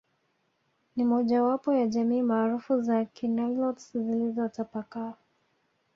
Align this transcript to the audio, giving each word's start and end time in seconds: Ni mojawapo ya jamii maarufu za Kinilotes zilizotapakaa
Ni 0.95 1.03
mojawapo 1.05 1.73
ya 1.73 1.87
jamii 1.87 2.21
maarufu 2.21 2.81
za 2.81 3.05
Kinilotes 3.05 3.91
zilizotapakaa 3.97 5.13